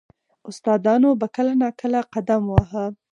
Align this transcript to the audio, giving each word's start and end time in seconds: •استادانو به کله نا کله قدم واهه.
•استادانو 0.49 1.09
به 1.19 1.27
کله 1.35 1.53
نا 1.61 1.69
کله 1.79 1.99
قدم 2.13 2.43
واهه. 2.51 2.85